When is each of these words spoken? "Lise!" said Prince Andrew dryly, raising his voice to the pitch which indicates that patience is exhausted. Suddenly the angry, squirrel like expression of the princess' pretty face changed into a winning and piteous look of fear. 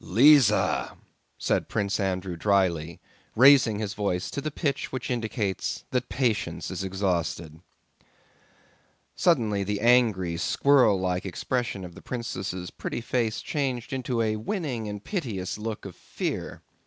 "Lise!" 0.03 0.51
said 1.37 1.69
Prince 1.69 1.99
Andrew 1.99 2.35
dryly, 2.35 2.99
raising 3.35 3.77
his 3.77 3.93
voice 3.93 4.31
to 4.31 4.41
the 4.41 4.49
pitch 4.49 4.91
which 4.91 5.11
indicates 5.11 5.83
that 5.91 6.09
patience 6.09 6.71
is 6.71 6.83
exhausted. 6.83 7.59
Suddenly 9.15 9.63
the 9.63 9.79
angry, 9.79 10.37
squirrel 10.37 10.99
like 10.99 11.23
expression 11.23 11.85
of 11.85 11.93
the 11.93 12.01
princess' 12.01 12.71
pretty 12.71 12.99
face 13.01 13.41
changed 13.41 13.93
into 13.93 14.23
a 14.23 14.37
winning 14.37 14.87
and 14.87 15.03
piteous 15.03 15.59
look 15.59 15.85
of 15.85 15.95
fear. 15.95 16.63